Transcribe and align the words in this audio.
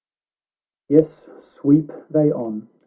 XVII 0.87 0.95
Yes, 0.95 1.29
sweep 1.37 1.91
they 2.09 2.31
on 2.31 2.67